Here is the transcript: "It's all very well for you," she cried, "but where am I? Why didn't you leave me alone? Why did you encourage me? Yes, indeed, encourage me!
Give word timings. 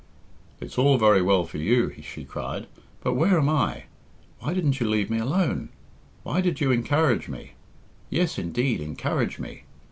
"It's 0.59 0.79
all 0.79 0.97
very 0.97 1.21
well 1.21 1.43
for 1.43 1.59
you," 1.59 1.93
she 2.01 2.23
cried, 2.23 2.65
"but 3.01 3.13
where 3.13 3.37
am 3.37 3.47
I? 3.47 3.83
Why 4.39 4.51
didn't 4.55 4.79
you 4.79 4.89
leave 4.89 5.11
me 5.11 5.19
alone? 5.19 5.69
Why 6.23 6.41
did 6.41 6.59
you 6.59 6.71
encourage 6.71 7.29
me? 7.29 7.51
Yes, 8.09 8.39
indeed, 8.39 8.81
encourage 8.81 9.37
me! 9.37 9.65